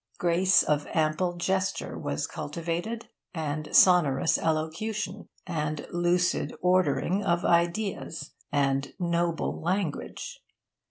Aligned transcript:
Grace 0.17 0.63
of 0.63 0.87
ample 0.95 1.37
gesture 1.37 1.95
was 1.95 2.25
cultivated, 2.25 3.07
and 3.35 3.69
sonorous 3.71 4.39
elocution, 4.39 5.29
and 5.45 5.85
lucid 5.91 6.55
ordering 6.59 7.23
of 7.23 7.45
ideas, 7.45 8.31
and 8.51 8.93
noble 8.99 9.61
language. 9.61 10.41